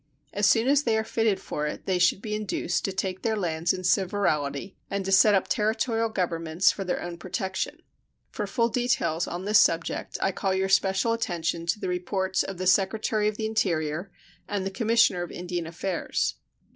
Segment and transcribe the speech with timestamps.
[0.33, 3.35] As soon as they are fitted for it they should be induced to take their
[3.37, 7.83] lands in severalty and to set up Territorial governments for their own protection.
[8.31, 12.57] For full details on this subject I call your special attention to the reports of
[12.57, 14.09] the Secretary of the Interior
[14.47, 16.33] and the Commissioner of Indian Affairs.